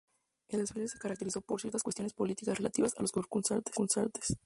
El 0.49 0.61
desfile 0.61 0.87
se 0.87 0.97
caracterizó 0.97 1.41
por 1.41 1.61
ciertas 1.61 1.83
cuestiones 1.83 2.13
políticas 2.13 2.57
relativas 2.57 2.95
a 2.97 3.01
los 3.03 3.11
concursantes. 3.11 4.35